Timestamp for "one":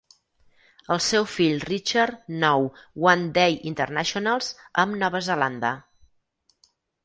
3.11-3.29